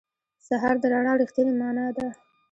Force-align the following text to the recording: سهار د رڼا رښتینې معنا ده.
سهار 0.47 0.75
د 0.81 0.85
رڼا 0.93 1.13
رښتینې 1.21 1.53
معنا 1.59 1.85
ده. 1.95 2.07